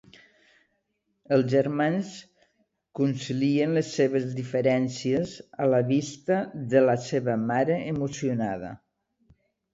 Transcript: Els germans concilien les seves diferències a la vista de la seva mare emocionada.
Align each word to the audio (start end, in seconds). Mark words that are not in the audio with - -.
Els 1.35 1.43
germans 1.51 2.13
concilien 3.01 3.75
les 3.79 3.91
seves 3.99 4.25
diferències 4.39 5.35
a 5.67 5.69
la 5.75 5.83
vista 5.93 6.41
de 6.75 6.83
la 6.89 6.99
seva 7.11 7.39
mare 7.53 7.79
emocionada. 7.95 8.75